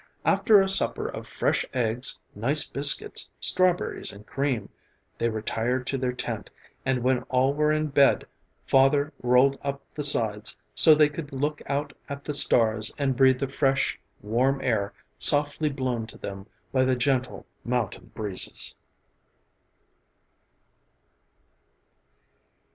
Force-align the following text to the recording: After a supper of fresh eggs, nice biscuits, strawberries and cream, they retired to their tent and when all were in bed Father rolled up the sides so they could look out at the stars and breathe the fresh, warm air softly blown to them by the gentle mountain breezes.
After 0.25 0.59
a 0.63 0.67
supper 0.67 1.07
of 1.07 1.27
fresh 1.27 1.63
eggs, 1.75 2.17
nice 2.33 2.67
biscuits, 2.67 3.29
strawberries 3.39 4.11
and 4.11 4.25
cream, 4.25 4.67
they 5.19 5.29
retired 5.29 5.85
to 5.85 5.97
their 5.99 6.11
tent 6.11 6.49
and 6.83 7.03
when 7.03 7.21
all 7.29 7.53
were 7.53 7.71
in 7.71 7.85
bed 7.89 8.25
Father 8.65 9.13
rolled 9.21 9.59
up 9.61 9.83
the 9.93 10.01
sides 10.01 10.57
so 10.73 10.95
they 10.95 11.07
could 11.07 11.31
look 11.31 11.61
out 11.67 11.93
at 12.09 12.23
the 12.23 12.33
stars 12.33 12.91
and 12.97 13.15
breathe 13.15 13.37
the 13.39 13.47
fresh, 13.47 13.99
warm 14.21 14.59
air 14.63 14.91
softly 15.19 15.69
blown 15.69 16.07
to 16.07 16.17
them 16.17 16.47
by 16.71 16.83
the 16.83 16.95
gentle 16.95 17.45
mountain 17.63 18.11
breezes. 18.15 18.73